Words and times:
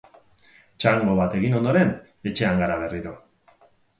Txango 0.83 1.17
bat 1.19 1.35
egin 1.41 1.57
ondoren, 1.59 1.93
etxean 2.31 2.65
gara 2.65 2.81
berriro. 2.85 3.13